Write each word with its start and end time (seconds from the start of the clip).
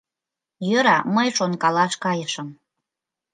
Йӧра, 0.69 0.97
мый 1.15 1.29
шонкалаш 1.37 1.93
кайышым. 2.03 2.49